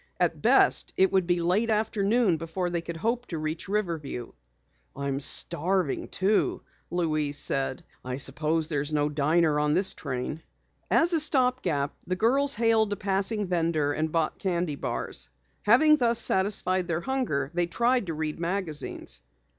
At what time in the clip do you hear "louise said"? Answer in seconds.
6.89-7.83